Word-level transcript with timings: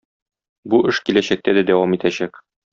Бу 0.75 0.79
эш 0.93 1.03
киләчәктә 1.09 1.55
дә 1.59 1.65
дәвам 1.71 1.97
итәчәк. 2.01 2.45